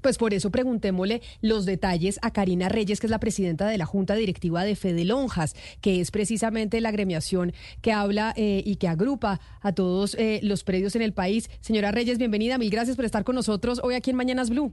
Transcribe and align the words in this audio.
Pues 0.00 0.18
por 0.18 0.34
eso 0.34 0.50
preguntémosle 0.50 1.22
los 1.40 1.66
detalles 1.66 2.18
a 2.22 2.32
Karina 2.32 2.68
Reyes, 2.68 3.00
que 3.00 3.06
es 3.06 3.10
la 3.10 3.20
presidenta 3.20 3.68
de 3.68 3.78
la 3.78 3.86
Junta 3.86 4.14
Directiva 4.14 4.64
de 4.64 4.76
Fede 4.76 5.04
Lonjas, 5.04 5.54
que 5.80 6.00
es 6.00 6.10
precisamente 6.10 6.80
la 6.80 6.88
agremiación 6.88 7.52
que 7.80 7.92
habla 7.92 8.32
eh, 8.36 8.62
y 8.64 8.76
que 8.76 8.88
agrupa 8.88 9.40
a 9.60 9.72
todos 9.72 10.14
eh, 10.14 10.40
los 10.42 10.64
predios 10.64 10.96
en 10.96 11.02
el 11.02 11.12
país. 11.12 11.50
Señora 11.60 11.92
Reyes, 11.92 12.18
bienvenida. 12.18 12.58
Mil 12.58 12.70
gracias 12.70 12.96
por 12.96 13.04
estar 13.04 13.24
con 13.24 13.34
nosotros 13.34 13.80
hoy 13.82 13.94
aquí 13.94 14.10
en 14.10 14.16
Mañanas 14.16 14.50
Blue. 14.50 14.72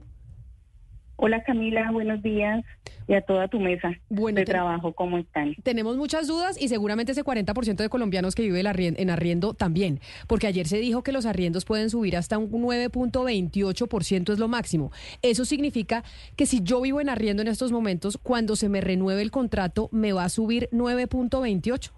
Hola 1.20 1.42
Camila, 1.42 1.90
buenos 1.90 2.22
días 2.22 2.64
y 3.08 3.14
a 3.14 3.22
toda 3.22 3.48
tu 3.48 3.58
mesa 3.58 3.90
de 4.08 4.44
trabajo, 4.44 4.92
¿cómo 4.92 5.18
están? 5.18 5.56
Tenemos 5.64 5.96
muchas 5.96 6.28
dudas 6.28 6.56
y 6.62 6.68
seguramente 6.68 7.10
ese 7.10 7.24
40% 7.24 7.74
de 7.74 7.88
colombianos 7.88 8.36
que 8.36 8.42
vive 8.42 8.60
en 8.60 9.10
arriendo 9.10 9.52
también, 9.52 9.98
porque 10.28 10.46
ayer 10.46 10.68
se 10.68 10.78
dijo 10.78 11.02
que 11.02 11.10
los 11.10 11.26
arriendos 11.26 11.64
pueden 11.64 11.90
subir 11.90 12.16
hasta 12.16 12.38
un 12.38 12.52
9.28% 12.52 14.32
es 14.32 14.38
lo 14.38 14.46
máximo. 14.46 14.92
Eso 15.20 15.44
significa 15.44 16.04
que 16.36 16.46
si 16.46 16.62
yo 16.62 16.80
vivo 16.80 17.00
en 17.00 17.08
arriendo 17.08 17.42
en 17.42 17.48
estos 17.48 17.72
momentos, 17.72 18.16
cuando 18.16 18.54
se 18.54 18.68
me 18.68 18.80
renueve 18.80 19.20
el 19.20 19.32
contrato, 19.32 19.88
me 19.90 20.12
va 20.12 20.22
a 20.22 20.28
subir 20.28 20.68
9.28. 20.70 21.90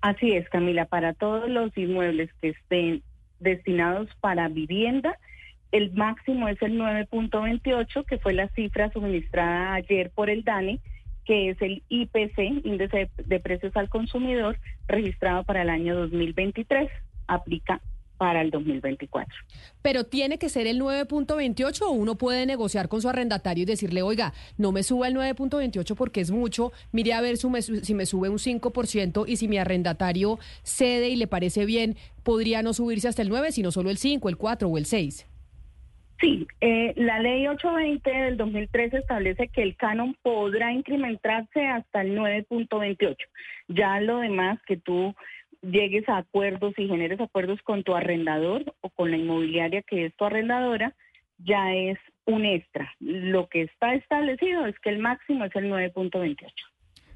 Así 0.00 0.32
es, 0.32 0.48
Camila, 0.48 0.86
para 0.86 1.12
todos 1.12 1.48
los 1.48 1.70
inmuebles 1.78 2.28
que 2.42 2.48
estén 2.48 3.04
destinados 3.38 4.08
para 4.20 4.48
vivienda, 4.48 5.16
el 5.74 5.92
máximo 5.92 6.46
es 6.46 6.62
el 6.62 6.78
9.28, 6.78 8.06
que 8.06 8.18
fue 8.18 8.32
la 8.32 8.48
cifra 8.50 8.92
suministrada 8.92 9.74
ayer 9.74 10.08
por 10.10 10.30
el 10.30 10.44
DANE, 10.44 10.78
que 11.24 11.50
es 11.50 11.60
el 11.60 11.82
IPC, 11.88 12.64
Índice 12.64 13.10
de 13.16 13.40
Precios 13.40 13.76
al 13.76 13.88
Consumidor, 13.88 14.56
registrado 14.86 15.42
para 15.42 15.62
el 15.62 15.70
año 15.70 15.96
2023. 15.96 16.88
Aplica 17.26 17.80
para 18.18 18.42
el 18.42 18.52
2024. 18.52 19.34
Pero 19.82 20.04
tiene 20.04 20.38
que 20.38 20.48
ser 20.48 20.68
el 20.68 20.80
9.28 20.80 21.82
o 21.82 21.90
uno 21.90 22.14
puede 22.14 22.46
negociar 22.46 22.88
con 22.88 23.02
su 23.02 23.08
arrendatario 23.08 23.62
y 23.62 23.66
decirle, 23.66 24.02
oiga, 24.02 24.32
no 24.56 24.70
me 24.70 24.84
suba 24.84 25.08
el 25.08 25.16
9.28 25.16 25.96
porque 25.96 26.20
es 26.20 26.30
mucho, 26.30 26.70
mire 26.92 27.14
a 27.14 27.20
ver 27.20 27.36
si 27.36 27.48
me 27.94 28.06
sube 28.06 28.28
un 28.28 28.38
5% 28.38 29.24
y 29.26 29.36
si 29.38 29.48
mi 29.48 29.58
arrendatario 29.58 30.38
cede 30.62 31.08
y 31.08 31.16
le 31.16 31.26
parece 31.26 31.66
bien, 31.66 31.96
podría 32.22 32.62
no 32.62 32.74
subirse 32.74 33.08
hasta 33.08 33.22
el 33.22 33.28
9, 33.28 33.50
sino 33.50 33.72
solo 33.72 33.90
el 33.90 33.98
5, 33.98 34.28
el 34.28 34.36
4 34.36 34.68
o 34.68 34.78
el 34.78 34.86
6. 34.86 35.26
Sí, 36.24 36.46
eh, 36.62 36.94
la 36.96 37.18
ley 37.18 37.46
820 37.46 38.10
del 38.10 38.38
2013 38.38 38.96
establece 38.96 39.48
que 39.48 39.62
el 39.62 39.76
canon 39.76 40.16
podrá 40.22 40.72
incrementarse 40.72 41.66
hasta 41.66 42.00
el 42.00 42.16
9.28. 42.16 43.14
Ya 43.68 44.00
lo 44.00 44.20
demás 44.20 44.58
que 44.62 44.78
tú 44.78 45.14
llegues 45.60 46.08
a 46.08 46.16
acuerdos 46.16 46.72
y 46.78 46.88
generes 46.88 47.20
acuerdos 47.20 47.60
con 47.60 47.82
tu 47.82 47.94
arrendador 47.94 48.74
o 48.80 48.88
con 48.88 49.10
la 49.10 49.18
inmobiliaria 49.18 49.82
que 49.82 50.06
es 50.06 50.16
tu 50.16 50.24
arrendadora, 50.24 50.94
ya 51.36 51.74
es 51.74 51.98
un 52.24 52.46
extra. 52.46 52.90
Lo 53.00 53.50
que 53.50 53.60
está 53.60 53.92
establecido 53.92 54.64
es 54.64 54.78
que 54.78 54.88
el 54.88 55.00
máximo 55.00 55.44
es 55.44 55.54
el 55.54 55.70
9.28. 55.70 56.48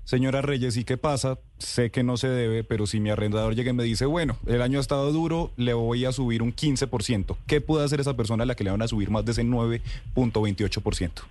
Señora 0.08 0.40
Reyes, 0.40 0.78
¿y 0.78 0.86
qué 0.86 0.96
pasa? 0.96 1.36
Sé 1.58 1.90
que 1.90 2.02
no 2.02 2.16
se 2.16 2.28
debe, 2.28 2.64
pero 2.64 2.86
si 2.86 2.98
mi 2.98 3.10
arrendador 3.10 3.54
llega 3.54 3.72
y 3.72 3.74
me 3.74 3.82
dice, 3.84 4.06
bueno, 4.06 4.38
el 4.46 4.62
año 4.62 4.78
ha 4.78 4.80
estado 4.80 5.12
duro, 5.12 5.50
le 5.58 5.74
voy 5.74 6.06
a 6.06 6.12
subir 6.12 6.42
un 6.42 6.50
15%, 6.50 7.36
¿qué 7.46 7.60
puede 7.60 7.84
hacer 7.84 8.00
esa 8.00 8.16
persona 8.16 8.44
a 8.44 8.46
la 8.46 8.54
que 8.54 8.64
le 8.64 8.70
van 8.70 8.80
a 8.80 8.88
subir 8.88 9.10
más 9.10 9.26
de 9.26 9.32
ese 9.32 9.44
9.28%? 9.44 11.24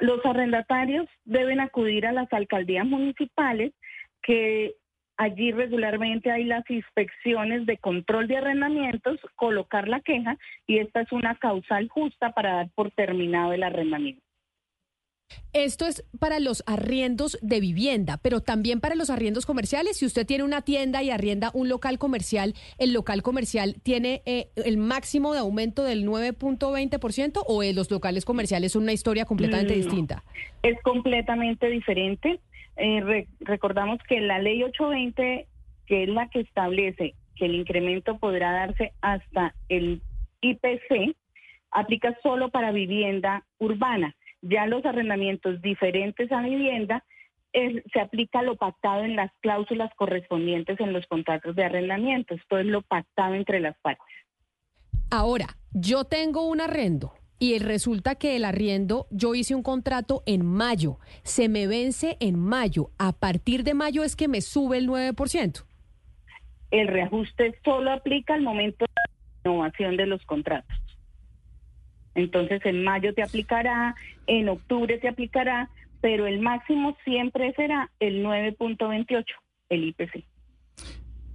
los 0.00 0.26
arrendatarios 0.26 1.06
deben 1.24 1.60
acudir 1.60 2.06
a 2.06 2.12
las 2.12 2.32
alcaldías 2.32 2.86
municipales 2.86 3.72
que 4.20 4.74
allí 5.16 5.52
regularmente 5.52 6.32
hay 6.32 6.42
las 6.42 6.68
inspecciones 6.68 7.66
de 7.66 7.78
control 7.78 8.26
de 8.26 8.38
arrendamientos, 8.38 9.20
colocar 9.36 9.86
la 9.86 10.00
queja 10.00 10.36
y 10.66 10.78
esta 10.78 11.02
es 11.02 11.12
una 11.12 11.36
causal 11.36 11.88
justa 11.88 12.32
para 12.32 12.54
dar 12.54 12.70
por 12.74 12.90
terminado 12.90 13.52
el 13.52 13.62
arrendamiento. 13.62 14.31
Esto 15.52 15.86
es 15.86 16.04
para 16.18 16.40
los 16.40 16.64
arriendos 16.66 17.38
de 17.42 17.60
vivienda, 17.60 18.18
pero 18.22 18.40
también 18.40 18.80
para 18.80 18.94
los 18.94 19.10
arriendos 19.10 19.44
comerciales. 19.44 19.98
Si 19.98 20.06
usted 20.06 20.26
tiene 20.26 20.44
una 20.44 20.62
tienda 20.62 21.02
y 21.02 21.10
arrienda 21.10 21.50
un 21.52 21.68
local 21.68 21.98
comercial, 21.98 22.54
¿el 22.78 22.92
local 22.92 23.22
comercial 23.22 23.76
tiene 23.82 24.22
eh, 24.24 24.48
el 24.56 24.78
máximo 24.78 25.34
de 25.34 25.40
aumento 25.40 25.84
del 25.84 26.06
9.20% 26.06 27.42
o 27.46 27.62
los 27.74 27.90
locales 27.90 28.24
comerciales 28.24 28.72
son 28.72 28.84
una 28.84 28.92
historia 28.92 29.24
completamente 29.24 29.74
distinta? 29.74 30.24
Es 30.62 30.80
completamente 30.82 31.68
diferente. 31.68 32.40
Eh, 32.76 33.26
recordamos 33.40 33.98
que 34.08 34.20
la 34.20 34.38
ley 34.38 34.62
820, 34.62 35.46
que 35.86 36.02
es 36.04 36.08
la 36.08 36.28
que 36.28 36.40
establece 36.40 37.14
que 37.36 37.44
el 37.44 37.54
incremento 37.54 38.18
podrá 38.18 38.52
darse 38.52 38.92
hasta 39.02 39.54
el 39.68 40.00
IPC, 40.40 41.14
aplica 41.70 42.16
solo 42.22 42.50
para 42.50 42.72
vivienda 42.72 43.44
urbana 43.58 44.14
ya 44.42 44.66
los 44.66 44.84
arrendamientos 44.84 45.62
diferentes 45.62 46.30
a 46.30 46.42
vivienda, 46.42 47.04
se 47.52 48.00
aplica 48.00 48.42
lo 48.42 48.56
pactado 48.56 49.04
en 49.04 49.14
las 49.14 49.30
cláusulas 49.40 49.90
correspondientes 49.94 50.80
en 50.80 50.92
los 50.92 51.06
contratos 51.06 51.54
de 51.54 51.64
arrendamiento. 51.64 52.34
Esto 52.34 52.58
es 52.58 52.66
lo 52.66 52.82
pactado 52.82 53.34
entre 53.34 53.60
las 53.60 53.78
partes. 53.80 54.06
Ahora, 55.10 55.46
yo 55.72 56.04
tengo 56.04 56.46
un 56.46 56.60
arrendo 56.60 57.12
y 57.38 57.58
resulta 57.58 58.14
que 58.14 58.36
el 58.36 58.44
arriendo, 58.44 59.06
yo 59.10 59.34
hice 59.34 59.54
un 59.54 59.62
contrato 59.62 60.22
en 60.26 60.46
mayo, 60.46 60.98
se 61.24 61.48
me 61.48 61.66
vence 61.66 62.16
en 62.20 62.38
mayo. 62.38 62.90
A 62.98 63.12
partir 63.12 63.64
de 63.64 63.74
mayo 63.74 64.04
es 64.04 64.16
que 64.16 64.28
me 64.28 64.40
sube 64.40 64.78
el 64.78 64.88
9%. 64.88 65.64
El 66.70 66.88
reajuste 66.88 67.58
solo 67.64 67.92
aplica 67.92 68.34
al 68.34 68.42
momento 68.42 68.86
de 68.86 68.92
la 68.94 69.50
renovación 69.50 69.96
de 69.96 70.06
los 70.06 70.24
contratos. 70.24 70.78
Entonces 72.14 72.60
en 72.64 72.84
mayo 72.84 73.14
te 73.14 73.22
aplicará, 73.22 73.94
en 74.26 74.48
octubre 74.48 74.98
te 74.98 75.08
aplicará, 75.08 75.70
pero 76.00 76.26
el 76.26 76.40
máximo 76.40 76.96
siempre 77.04 77.52
será 77.54 77.90
el 78.00 78.24
9.28, 78.24 79.24
el 79.70 79.84
IPC. 79.84 80.24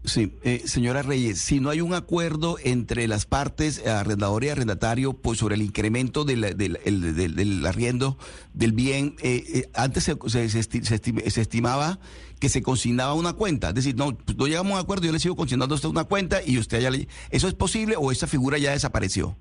Sí, 0.08 0.38
eh, 0.44 0.62
señora 0.64 1.02
Reyes, 1.02 1.42
si 1.42 1.60
no 1.60 1.70
hay 1.70 1.82
un 1.82 1.94
acuerdo 1.94 2.56
entre 2.64 3.10
las 3.10 3.26
partes, 3.26 3.86
arrendador 3.86 4.46
y 4.46 4.50
arrendatario, 4.50 5.12
pues 5.12 5.40
sobre 5.40 5.56
el 5.56 5.62
incremento 5.62 6.24
del, 6.24 6.56
del, 6.56 7.66
arriendo 7.66 8.18
del 8.54 8.72
bien, 8.72 9.18
eh, 9.22 9.44
eh, 9.54 9.70
antes 9.74 10.06
se, 10.06 10.16
se, 10.50 11.42
estimaba 11.42 12.00
que 12.40 12.48
se 12.48 12.62
consignaba 12.62 13.16
una 13.16 13.34
cuenta. 13.34 13.70
Es 13.70 13.76
decir, 13.76 13.98
no, 13.98 14.18
pues 14.18 14.38
no 14.38 14.48
llegamos 14.48 14.72
a 14.72 14.76
un 14.76 14.82
acuerdo, 14.82 15.08
yo 15.08 15.12
le 15.12 15.20
sigo 15.20 15.36
consignando 15.36 15.76
a 15.76 15.78
usted 15.78 15.90
una 15.90 16.06
cuenta 16.06 16.40
y 16.46 16.58
usted 16.58 16.80
ya 16.80 16.90
le... 16.90 17.10
¿Eso 17.30 17.50
es 17.50 17.54
posible 17.54 17.96
o 17.98 18.10
esa 18.10 18.28
figura 18.28 18.58
ya 18.58 18.72
desapareció? 18.72 19.36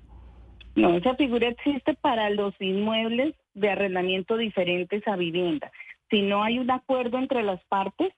No, 0.77 0.95
esa 0.95 1.15
figura 1.15 1.47
existe 1.47 1.95
para 1.95 2.29
los 2.29 2.53
inmuebles 2.59 3.33
de 3.55 3.71
arrendamiento 3.71 4.37
diferentes 4.37 5.07
a 5.07 5.15
vivienda. 5.15 5.71
Si 6.11 6.21
no 6.21 6.43
hay 6.43 6.59
un 6.59 6.69
acuerdo 6.69 7.17
entre 7.17 7.41
las 7.41 7.63
partes, 7.65 8.13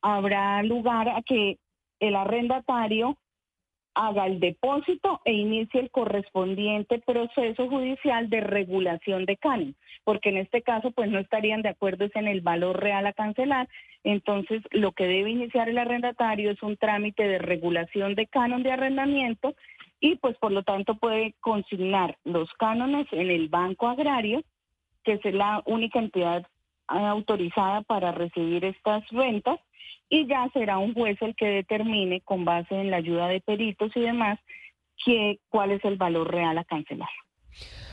habrá 0.00 0.62
lugar 0.62 1.08
a 1.08 1.20
que 1.22 1.58
el 1.98 2.14
arrendatario 2.14 3.18
haga 3.94 4.26
el 4.26 4.38
depósito 4.38 5.20
e 5.24 5.32
inicie 5.32 5.80
el 5.80 5.90
correspondiente 5.90 7.00
proceso 7.00 7.68
judicial 7.68 8.30
de 8.30 8.40
regulación 8.40 9.24
de 9.24 9.36
canon, 9.36 9.74
porque 10.04 10.28
en 10.28 10.36
este 10.36 10.62
caso 10.62 10.92
pues 10.92 11.10
no 11.10 11.18
estarían 11.18 11.62
de 11.62 11.70
acuerdo 11.70 12.06
en 12.14 12.28
el 12.28 12.40
valor 12.40 12.80
real 12.80 13.04
a 13.06 13.12
cancelar, 13.12 13.68
entonces 14.04 14.62
lo 14.70 14.92
que 14.92 15.08
debe 15.08 15.30
iniciar 15.30 15.68
el 15.68 15.78
arrendatario 15.78 16.52
es 16.52 16.62
un 16.62 16.76
trámite 16.76 17.26
de 17.26 17.38
regulación 17.38 18.14
de 18.14 18.28
canon 18.28 18.62
de 18.62 18.70
arrendamiento 18.70 19.56
y 20.00 20.16
pues 20.16 20.36
por 20.38 20.52
lo 20.52 20.62
tanto 20.62 20.96
puede 20.96 21.34
consignar 21.40 22.16
los 22.24 22.52
cánones 22.54 23.06
en 23.12 23.30
el 23.30 23.48
Banco 23.48 23.88
Agrario, 23.88 24.42
que 25.04 25.12
es 25.12 25.34
la 25.34 25.62
única 25.66 25.98
entidad 25.98 26.46
autorizada 26.86 27.82
para 27.82 28.10
recibir 28.10 28.64
estas 28.64 29.06
rentas, 29.10 29.60
y 30.08 30.26
ya 30.26 30.48
será 30.52 30.78
un 30.78 30.92
juez 30.92 31.20
el 31.22 31.36
que 31.36 31.46
determine 31.46 32.20
con 32.22 32.44
base 32.44 32.74
en 32.74 32.90
la 32.90 32.96
ayuda 32.96 33.28
de 33.28 33.40
peritos 33.40 33.96
y 33.96 34.00
demás 34.00 34.38
cuál 35.48 35.70
es 35.70 35.84
el 35.84 35.96
valor 35.96 36.30
real 36.30 36.58
a 36.58 36.64
cancelar. 36.64 37.08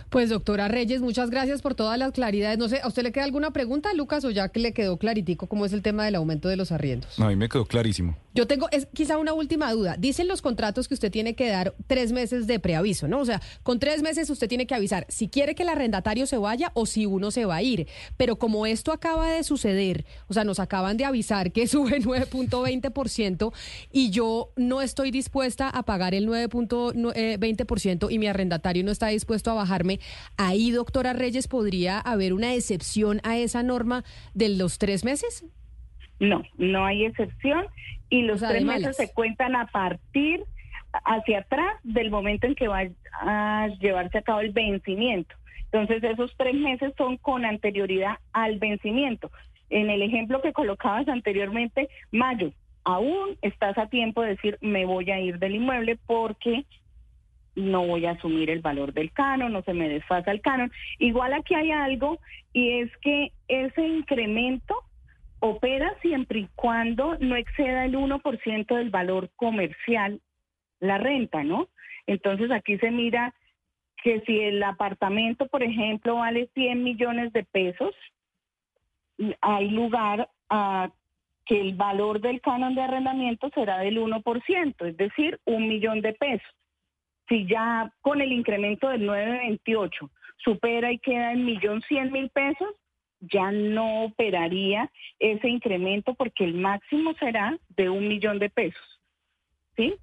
Pues 0.10 0.30
doctora 0.30 0.70
Reyes, 0.70 1.02
muchas 1.02 1.30
gracias 1.30 1.62
por 1.62 1.76
todas 1.76 2.00
las 2.00 2.14
claridades. 2.14 2.58
No 2.58 2.70
sé, 2.70 2.80
¿a 2.82 2.88
usted 2.88 3.04
le 3.04 3.12
queda 3.12 3.26
alguna 3.26 3.52
pregunta, 3.52 3.94
Lucas, 3.94 4.24
o 4.24 4.32
ya 4.32 4.48
que 4.50 4.60
le 4.60 4.74
quedó 4.74 4.98
claritico 4.98 5.48
cómo 5.48 5.66
es 5.66 5.74
el 5.74 5.82
tema 5.82 6.06
del 6.06 6.16
aumento 6.16 6.48
de 6.48 6.56
los 6.56 6.72
arriendos? 6.72 7.20
a 7.20 7.28
mí 7.28 7.36
me 7.36 7.50
quedó 7.50 7.66
clarísimo. 7.66 8.16
Yo 8.38 8.46
tengo, 8.46 8.68
es 8.72 8.88
quizá 8.94 9.18
una 9.18 9.34
última 9.34 9.72
duda. 9.72 9.96
Dicen 9.98 10.28
los 10.28 10.44
contratos 10.44 10.88
que 10.88 10.94
usted 10.94 11.12
tiene 11.12 11.34
que 11.34 11.50
dar 11.50 11.74
tres 11.88 12.12
meses 12.12 12.46
de 12.46 12.60
preaviso, 12.60 13.08
¿no? 13.08 13.20
O 13.20 13.26
sea, 13.26 13.42
con 13.64 13.80
tres 13.80 14.04
meses 14.04 14.30
usted 14.30 14.48
tiene 14.48 14.68
que 14.68 14.76
avisar 14.76 15.08
si 15.10 15.28
quiere 15.28 15.56
que 15.56 15.64
el 15.64 15.70
arrendatario 15.70 16.28
se 16.28 16.38
vaya 16.38 16.72
o 16.76 16.86
si 16.86 17.08
uno 17.08 17.32
se 17.32 17.46
va 17.46 17.56
a 17.56 17.64
ir. 17.64 17.88
Pero 18.16 18.36
como 18.36 18.68
esto 18.68 18.92
acaba 18.92 19.32
de 19.32 19.44
suceder, 19.44 20.06
o 20.28 20.36
sea, 20.36 20.44
nos 20.44 20.60
acaban 20.60 20.98
de 20.98 21.06
avisar 21.06 21.52
que 21.52 21.68
sube 21.68 22.00
9.20% 22.00 23.52
y 23.92 24.12
yo 24.12 24.52
no 24.56 24.84
estoy 24.84 25.10
dispuesta 25.10 25.68
a 25.70 25.82
pagar 25.82 26.14
el 26.14 26.28
9.20% 26.28 28.12
y 28.12 28.20
mi 28.20 28.28
arrendatario 28.28 28.84
no 28.84 28.92
está 28.92 29.08
dispuesto 29.08 29.50
a 29.50 29.56
bajarme, 29.56 29.97
ahí, 30.38 30.72
doctora 30.72 31.14
Reyes, 31.14 31.48
¿podría 31.48 32.00
haber 32.00 32.34
una 32.34 32.54
excepción 32.54 33.20
a 33.24 33.38
esa 33.38 33.64
norma 33.64 34.04
de 34.34 34.50
los 34.50 34.78
tres 34.78 35.04
meses? 35.04 35.46
No, 36.20 36.44
no 36.58 36.86
hay 36.86 37.06
excepción 37.06 37.66
y 38.10 38.24
los 38.24 38.42
tres 38.42 38.64
meses 38.64 38.96
se 38.96 39.12
cuentan 39.14 39.56
a 39.56 39.68
partir 39.68 40.44
hacia 41.04 41.40
atrás 41.40 41.76
del 41.84 42.10
momento 42.10 42.48
en 42.48 42.56
que 42.56 42.68
va 42.68 42.84
a 43.22 43.68
llevarse 43.80 44.18
a 44.18 44.22
cabo 44.22 44.40
el 44.40 44.52
vencimiento. 44.52 45.36
Entonces, 45.72 46.04
esos 46.04 46.34
tres 46.38 46.56
meses 46.56 46.94
son 46.98 47.18
con 47.18 47.46
anterioridad 47.46 48.16
al 48.32 48.58
vencimiento. 48.58 49.32
En 49.70 49.90
el 49.90 50.02
ejemplo 50.02 50.42
que 50.42 50.54
colocabas 50.54 51.08
anteriormente, 51.10 51.90
mayo, 52.12 52.54
aún 52.86 53.38
estás 53.42 53.78
a 53.78 53.88
tiempo 53.88 54.22
de 54.22 54.30
decir, 54.30 54.58
me 54.62 54.86
voy 54.86 55.12
a 55.12 55.20
ir 55.20 55.40
del 55.40 55.56
inmueble 55.56 55.98
porque 56.08 56.66
no 57.58 57.86
voy 57.86 58.06
a 58.06 58.12
asumir 58.12 58.50
el 58.52 58.62
valor 58.62 58.94
del 58.94 59.12
canon, 59.12 59.52
no 59.52 59.64
se 59.64 59.74
me 59.74 59.90
desfasa 59.90 60.32
el 60.32 60.42
canon. 60.42 60.72
Igual 61.00 61.34
aquí 61.34 61.56
hay 61.56 61.72
algo 61.72 62.20
y 62.54 62.80
es 62.80 62.98
que 62.98 63.32
ese 63.48 63.86
incremento 63.86 64.76
opera 65.40 65.94
siempre 66.02 66.40
y 66.42 66.50
cuando 66.56 67.18
no 67.20 67.36
exceda 67.36 67.86
el 67.86 67.96
1% 67.96 68.76
del 68.76 68.90
valor 68.92 69.32
comercial 69.36 70.22
la 70.80 71.00
renta, 71.00 71.44
¿no? 71.44 71.68
Entonces 72.06 72.52
aquí 72.52 72.78
se 72.78 72.92
mira 72.92 73.34
que 74.04 74.22
si 74.22 74.40
el 74.40 74.62
apartamento, 74.62 75.48
por 75.48 75.64
ejemplo, 75.64 76.18
vale 76.18 76.50
100 76.54 76.84
millones 76.84 77.34
de 77.34 77.44
pesos, 77.44 77.96
hay 79.42 79.70
lugar 79.72 80.30
a 80.50 80.92
que 81.48 81.60
el 81.60 81.74
valor 81.74 82.22
del 82.22 82.40
canon 82.42 82.76
de 82.76 82.82
arrendamiento 82.82 83.50
será 83.56 83.80
del 83.80 83.98
1%, 83.98 84.86
es 84.86 84.98
decir, 84.98 85.40
un 85.46 85.68
millón 85.68 86.02
de 86.02 86.14
pesos. 86.14 86.48
Si 87.28 87.46
ya 87.48 87.92
con 88.02 88.22
el 88.22 88.32
incremento 88.32 88.90
del 88.90 89.06
928 89.06 90.10
supera 90.38 90.92
y 90.92 91.00
queda 91.00 91.34
en 91.34 91.46
millón 91.46 91.82
cien 91.88 92.12
mil 92.12 92.30
pesos, 92.30 92.70
ya 93.20 93.52
no 93.52 94.04
operaría 94.04 94.92
ese 95.20 95.50
incremento 95.50 96.14
porque 96.14 96.44
el 96.44 96.54
máximo 96.54 97.14
será 97.20 97.58
de 97.70 97.90
un 97.90 98.08
millón 98.08 98.40
de 98.40 98.50
pesos. 98.50 99.02
¿Sí? 99.76 99.96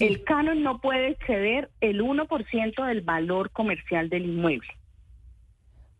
El 0.00 0.24
canon 0.24 0.62
no 0.62 0.80
puede 0.80 1.08
exceder 1.08 1.70
el 1.80 2.02
1% 2.02 2.86
del 2.86 3.00
valor 3.02 3.50
comercial 3.52 4.08
del 4.08 4.26
inmueble. 4.26 4.68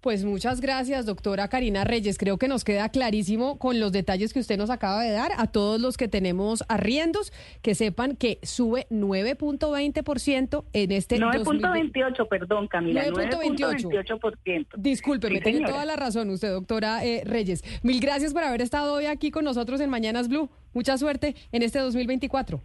Pues 0.01 0.25
muchas 0.25 0.61
gracias, 0.61 1.05
doctora 1.05 1.49
Karina 1.49 1.85
Reyes. 1.85 2.17
Creo 2.19 2.39
que 2.39 2.49
nos 2.49 2.65
queda 2.65 2.89
clarísimo 2.91 3.59
con 3.59 3.81
los 3.81 3.93
detalles 3.93 4.33
que 4.33 4.39
usted 4.39 4.57
nos 4.57 4.71
acaba 4.71 5.03
de 5.03 5.11
dar 5.11 5.33
a 5.37 5.47
todos 5.49 5.81
los 5.81 5.97
que 5.97 6.07
tenemos 6.07 6.65
arriendos, 6.69 7.33
que 7.63 7.75
sepan 7.75 8.15
que 8.17 8.39
sube 8.43 8.87
9.20% 8.91 10.65
en 10.73 10.93
este 10.93 11.19
9.28, 11.19 12.29
perdón, 12.29 12.69
Camila. 12.69 13.05
9.28%. 13.07 14.67
Discúlpeme, 14.77 15.41
tiene 15.41 15.67
toda 15.67 15.85
la 15.85 15.97
razón 15.97 16.31
usted, 16.31 16.53
doctora 16.53 17.05
eh, 17.05 17.23
Reyes. 17.25 17.65
Mil 17.83 18.01
gracias 18.01 18.33
por 18.33 18.45
haber 18.45 18.63
estado 18.63 18.95
hoy 18.95 19.07
aquí 19.07 19.31
con 19.31 19.45
nosotros 19.45 19.81
en 19.81 19.91
Mañanas 19.91 20.29
Blue. 20.29 20.51
Mucha 20.73 20.99
suerte 20.99 21.35
en 21.53 21.63
este 21.63 21.79
2024. 21.81 22.61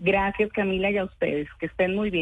Gracias, 0.00 0.50
Camila, 0.52 0.90
y 0.90 0.96
a 0.96 1.04
ustedes. 1.04 1.46
Que 1.60 1.66
estén 1.66 1.94
muy 1.94 2.10
bien. 2.10 2.18